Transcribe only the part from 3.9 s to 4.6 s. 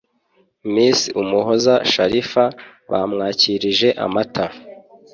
amata